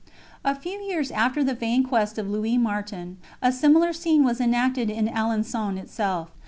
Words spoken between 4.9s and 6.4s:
Alençon itself.